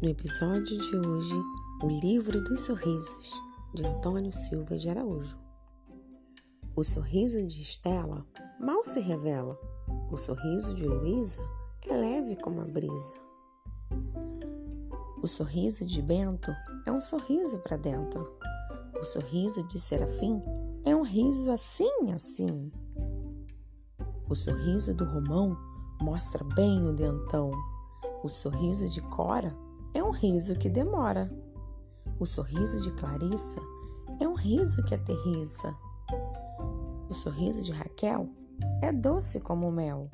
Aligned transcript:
No 0.00 0.08
episódio 0.08 0.78
de 0.78 0.96
hoje, 0.96 1.34
o 1.82 1.88
Livro 1.88 2.40
dos 2.44 2.60
Sorrisos, 2.60 3.32
de 3.74 3.84
Antônio 3.84 4.32
Silva 4.32 4.76
de 4.76 4.88
Araújo. 4.88 5.36
O 6.76 6.84
sorriso 6.84 7.44
de 7.44 7.60
Estela 7.60 8.24
mal 8.60 8.84
se 8.84 9.00
revela, 9.00 9.58
o 10.08 10.16
sorriso 10.16 10.72
de 10.76 10.86
Luísa 10.86 11.40
é 11.88 11.96
leve 11.96 12.36
como 12.36 12.60
a 12.60 12.64
brisa. 12.64 13.12
O 15.20 15.26
sorriso 15.26 15.84
de 15.84 16.00
Bento 16.00 16.54
é 16.86 16.92
um 16.92 17.00
sorriso 17.00 17.58
para 17.58 17.76
dentro. 17.76 18.38
O 19.00 19.04
sorriso 19.04 19.66
de 19.66 19.80
Serafim 19.80 20.40
é 20.84 20.94
um 20.94 21.02
riso 21.02 21.50
assim, 21.50 22.12
assim. 22.14 22.70
O 24.28 24.34
sorriso 24.36 24.94
do 24.94 25.04
Romão 25.04 25.58
mostra 26.00 26.44
bem 26.54 26.86
o 26.86 26.92
dentão. 26.92 27.50
O 28.22 28.28
sorriso 28.28 28.88
de 28.88 29.00
Cora 29.02 29.52
é 29.98 30.02
um 30.02 30.10
riso 30.10 30.54
que 30.54 30.70
demora. 30.70 31.28
O 32.20 32.24
sorriso 32.24 32.80
de 32.80 32.92
Clarissa 32.92 33.60
é 34.20 34.28
um 34.28 34.34
riso 34.34 34.80
que 34.84 34.94
aterriza. 34.94 35.76
O 37.10 37.14
sorriso 37.14 37.62
de 37.62 37.72
Raquel 37.72 38.28
é 38.80 38.92
doce 38.92 39.40
como 39.40 39.72
mel. 39.72 40.08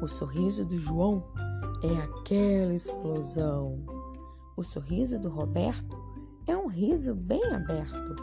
O 0.00 0.06
sorriso 0.06 0.64
do 0.64 0.76
João 0.76 1.24
é 1.82 1.96
aquela 2.04 2.72
explosão. 2.72 3.84
O 4.56 4.62
sorriso 4.62 5.18
do 5.18 5.30
Roberto 5.30 5.98
é 6.46 6.56
um 6.56 6.68
riso 6.68 7.12
bem 7.12 7.42
aberto. 7.52 8.14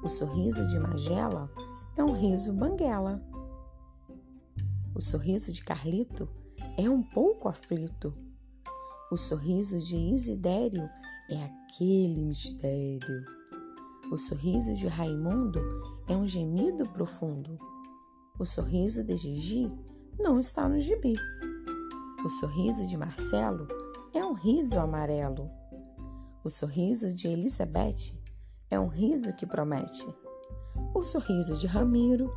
O 0.00 0.08
sorriso 0.08 0.64
de 0.68 0.78
Magela 0.78 1.50
é 1.96 2.04
um 2.04 2.12
riso 2.12 2.52
banguela. 2.52 3.20
O 4.94 5.00
sorriso 5.00 5.50
de 5.50 5.64
Carlito 5.64 6.28
é 6.78 6.88
um 6.88 7.02
pouco 7.02 7.48
aflito. 7.48 8.14
O 9.12 9.18
sorriso 9.18 9.78
de 9.78 9.94
Isidério 9.94 10.88
é 11.28 11.44
aquele 11.44 12.24
mistério. 12.24 13.26
O 14.10 14.16
sorriso 14.16 14.72
de 14.72 14.86
Raimundo 14.86 15.60
é 16.08 16.16
um 16.16 16.26
gemido 16.26 16.88
profundo. 16.94 17.58
O 18.38 18.46
sorriso 18.46 19.04
de 19.04 19.14
Gigi 19.14 19.70
não 20.18 20.40
está 20.40 20.66
no 20.66 20.78
gibi. 20.78 21.14
O 22.24 22.30
sorriso 22.30 22.86
de 22.86 22.96
Marcelo 22.96 23.68
é 24.14 24.24
um 24.24 24.32
riso 24.32 24.78
amarelo. 24.78 25.50
O 26.42 26.48
sorriso 26.48 27.12
de 27.12 27.28
Elizabeth 27.28 28.18
é 28.70 28.80
um 28.80 28.88
riso 28.88 29.36
que 29.36 29.44
promete. 29.44 30.06
O 30.94 31.04
sorriso 31.04 31.58
de 31.58 31.66
Ramiro 31.66 32.34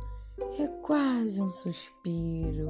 é 0.60 0.68
quase 0.82 1.40
um 1.40 1.50
suspiro. 1.50 2.68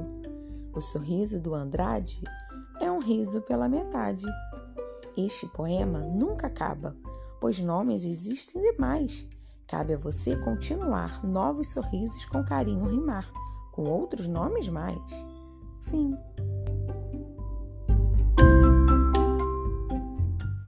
O 0.73 0.79
sorriso 0.79 1.41
do 1.41 1.53
Andrade 1.53 2.21
é 2.25 2.46
um 2.85 2.99
riso 2.99 3.41
pela 3.41 3.67
metade. 3.67 4.25
Este 5.17 5.47
poema 5.47 5.99
nunca 5.99 6.47
acaba, 6.47 6.95
pois 7.41 7.61
nomes 7.61 8.05
existem 8.05 8.61
demais. 8.61 9.27
Cabe 9.67 9.93
a 9.93 9.97
você 9.97 10.35
continuar 10.37 11.23
novos 11.25 11.71
sorrisos 11.71 12.25
com 12.25 12.43
carinho 12.43 12.87
rimar, 12.87 13.29
com 13.73 13.83
outros 13.83 14.27
nomes 14.27 14.69
mais. 14.69 15.25
Fim. 15.81 16.11